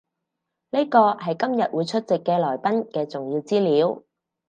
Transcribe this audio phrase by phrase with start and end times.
[0.71, 4.01] 呢個係今日會出席嘅來賓嘅重要資料